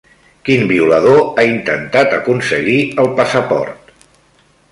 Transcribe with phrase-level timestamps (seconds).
[0.47, 3.93] Quin violador ha intentat aconseguir el passaport?